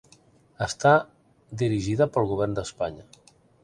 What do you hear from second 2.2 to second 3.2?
govern d'Espanya.